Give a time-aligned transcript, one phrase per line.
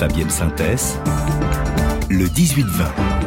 [0.00, 0.98] Fabienne Synthèse,
[2.08, 3.19] le 18-20.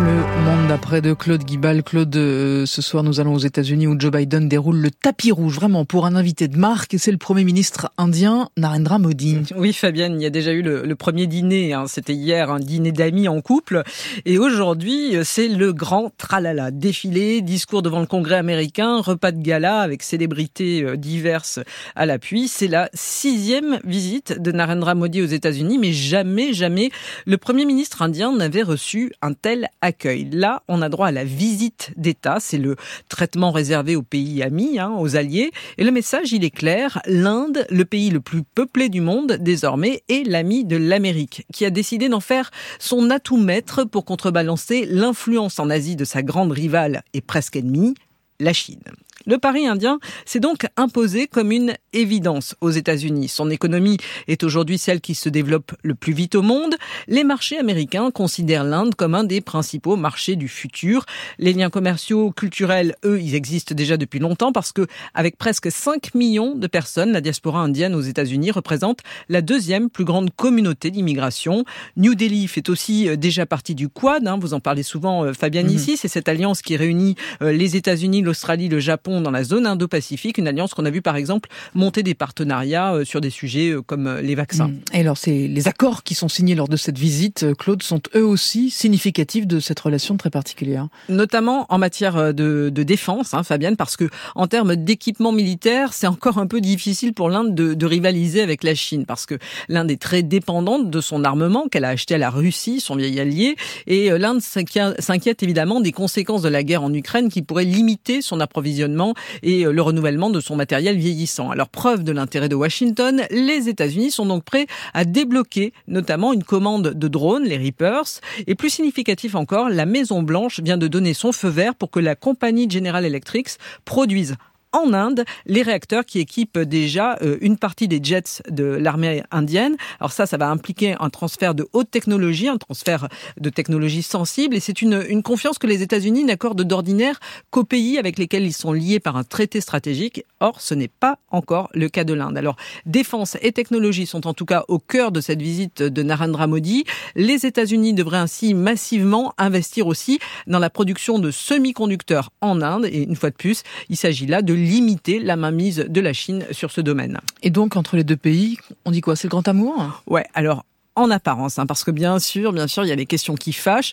[0.00, 1.82] Le monde d'après de Claude Guibal.
[1.82, 5.56] Claude, euh, ce soir nous allons aux États-Unis où Joe Biden déroule le tapis rouge
[5.56, 6.94] vraiment pour un invité de marque.
[6.98, 9.40] C'est le Premier ministre indien Narendra Modi.
[9.56, 11.74] Oui, Fabienne, il y a déjà eu le, premier dîner.
[11.74, 11.84] Hein.
[11.86, 13.82] C'était hier un dîner d'amis en couple.
[14.24, 16.70] Et aujourd'hui, c'est le grand tralala.
[16.70, 21.60] Défilé, discours devant le Congrès américain, repas de gala avec célébrités euh, diverses
[21.94, 22.48] à l'appui.
[22.48, 26.90] C'est la sixième visite de Narendra Modi aux États-Unis, mais jamais, jamais
[27.26, 29.89] le Premier ministre indien n'avait reçu un tel accueil
[30.32, 32.38] Là, on a droit à la visite d'État.
[32.40, 32.76] C'est le
[33.08, 35.50] traitement réservé aux pays amis, hein, aux alliés.
[35.78, 37.00] Et le message, il est clair.
[37.06, 41.70] L'Inde, le pays le plus peuplé du monde désormais, est l'ami de l'Amérique, qui a
[41.70, 47.02] décidé d'en faire son atout maître pour contrebalancer l'influence en Asie de sa grande rivale
[47.12, 47.94] et presque ennemie,
[48.38, 48.80] la Chine.
[49.26, 53.28] Le pari indien s'est donc imposé comme une évidence aux États-Unis.
[53.28, 53.98] Son économie
[54.28, 56.74] est aujourd'hui celle qui se développe le plus vite au monde.
[57.06, 61.04] Les marchés américains considèrent l'Inde comme un des principaux marchés du futur.
[61.38, 66.14] Les liens commerciaux, culturels, eux, ils existent déjà depuis longtemps parce que, avec presque 5
[66.14, 71.66] millions de personnes, la diaspora indienne aux États-Unis représente la deuxième plus grande communauté d'immigration.
[71.98, 74.26] New Delhi fait aussi euh, déjà partie du Quad.
[74.26, 74.38] Hein.
[74.40, 75.74] vous en parlez souvent, euh, Fabienne, mhm.
[75.74, 75.96] ici.
[75.98, 80.38] C'est cette alliance qui réunit euh, les États-Unis, l'Australie, le Japon dans la zone Indo-Pacifique,
[80.38, 83.82] une alliance qu'on a vu par exemple monter des partenariats euh, sur des sujets euh,
[83.82, 84.68] comme euh, les vaccins.
[84.68, 84.80] Mm.
[84.94, 88.24] Et alors, c'est les accords qui sont signés lors de cette visite, Claude, sont eux
[88.24, 90.86] aussi significatifs de cette relation très particulière?
[91.08, 96.06] Notamment en matière de, de défense, hein, Fabienne, parce que en termes d'équipement militaire, c'est
[96.06, 99.36] encore un peu difficile pour l'Inde de, de, rivaliser avec la Chine, parce que
[99.68, 103.18] l'Inde est très dépendante de son armement qu'elle a acheté à la Russie, son vieil
[103.18, 108.22] allié, et l'Inde s'inquiète évidemment des conséquences de la guerre en Ukraine qui pourraient limiter
[108.22, 108.99] son approvisionnement
[109.42, 111.50] et euh, le renouvellement de son matériel vieillissant.
[111.50, 116.44] Alors preuve de l'intérêt de Washington, les États-Unis sont donc prêts à débloquer notamment une
[116.44, 121.14] commande de drones, les Reapers, et plus significatif encore, la Maison Blanche vient de donner
[121.14, 123.48] son feu vert pour que la compagnie General Electric
[123.84, 124.36] produise
[124.72, 129.76] en Inde les réacteurs qui équipent déjà euh, une partie des jets de l'armée indienne.
[129.98, 133.08] Alors ça, ça va impliquer un transfert de haute technologie, un transfert
[133.38, 137.20] de technologie sensible, et c'est une, une confiance que les États-Unis n'accordent d'ordinaire
[137.50, 140.24] qu'aux pays avec lesquels ils sont liés par un traité stratégique.
[140.40, 142.36] Or, ce n'est pas encore le cas de l'Inde.
[142.38, 142.56] Alors,
[142.86, 146.84] défense et technologie sont en tout cas au cœur de cette visite de Narendra Modi.
[147.14, 152.86] Les États-Unis devraient ainsi massivement investir aussi dans la production de semi-conducteurs en Inde.
[152.86, 156.44] Et une fois de plus, il s'agit là de limiter la mainmise de la Chine
[156.50, 157.18] sur ce domaine.
[157.42, 159.16] Et donc, entre les deux pays, on dit quoi?
[159.16, 160.02] C'est le grand amour?
[160.06, 160.64] Ouais, alors
[160.96, 163.52] en apparence, hein, parce que bien sûr, bien sûr, il y a des questions qui
[163.52, 163.92] fâchent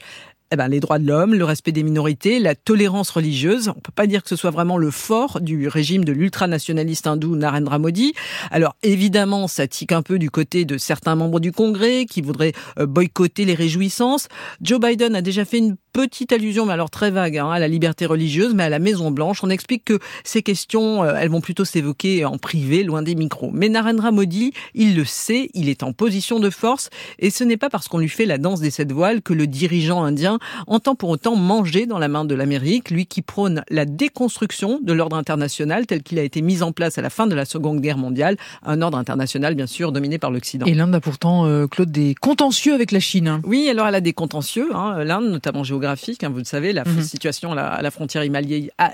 [0.51, 3.69] eh ben, les droits de l'homme, le respect des minorités, la tolérance religieuse.
[3.69, 7.35] On peut pas dire que ce soit vraiment le fort du régime de l'ultranationaliste hindou
[7.35, 8.13] Narendra Modi.
[8.49, 12.53] Alors évidemment, ça tique un peu du côté de certains membres du Congrès qui voudraient
[12.79, 14.29] euh, boycotter les réjouissances.
[14.61, 17.67] Joe Biden a déjà fait une petite allusion, mais alors très vague, hein, à la
[17.67, 19.43] liberté religieuse, mais à la Maison Blanche.
[19.43, 23.49] On explique que ces questions, euh, elles vont plutôt s'évoquer en privé, loin des micros.
[23.51, 27.57] Mais Narendra Modi, il le sait, il est en position de force, et ce n'est
[27.57, 30.37] pas parce qu'on lui fait la danse des sept voiles que le dirigeant indien
[30.67, 34.93] entend pour autant manger dans la main de l'Amérique, lui qui prône la déconstruction de
[34.93, 37.81] l'ordre international tel qu'il a été mis en place à la fin de la Seconde
[37.81, 40.67] Guerre mondiale, un ordre international bien sûr dominé par l'Occident.
[40.67, 43.27] Et l'Inde a pourtant, euh, Claude, des contentieux avec la Chine.
[43.27, 43.41] Hein.
[43.45, 46.83] Oui, alors elle a des contentieux, hein, l'Inde notamment géographique, hein, vous le savez, la
[46.85, 47.01] mhm.
[47.01, 48.23] situation à la, frontière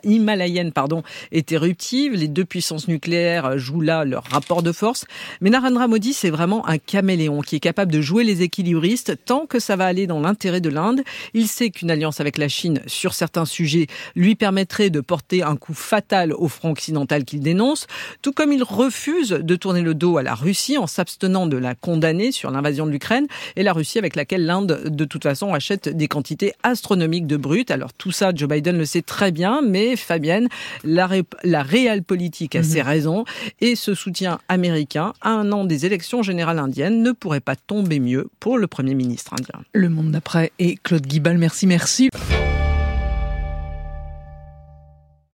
[0.03, 5.05] himalayenne pardon, est éruptive, les deux puissances nucléaires jouent là leur rapport de force,
[5.41, 9.45] mais Narendra Modi c'est vraiment un caméléon qui est capable de jouer les équilibristes tant
[9.45, 11.01] que ça va aller dans l'intérêt de l'Inde.
[11.33, 15.55] Il sait qu'une alliance avec la Chine sur certains sujets lui permettrait de porter un
[15.55, 17.87] coup fatal au front occidental qu'il dénonce,
[18.21, 21.75] tout comme il refuse de tourner le dos à la Russie en s'abstenant de la
[21.75, 25.89] condamner sur l'invasion de l'Ukraine et la Russie avec laquelle l'Inde de toute façon achète
[25.89, 26.82] des quantités astronomiques
[27.21, 27.71] de brut.
[27.71, 30.47] Alors tout ça, Joe Biden le sait très bien, mais Fabienne,
[30.83, 31.09] la,
[31.43, 32.65] la réelle politique a mhm.
[32.65, 33.25] ses raisons
[33.61, 37.99] et ce soutien américain à un an des élections générales indiennes ne pourrait pas tomber
[37.99, 39.63] mieux pour le Premier ministre indien.
[39.73, 42.09] Le monde d'après et Claude Guy merci, merci.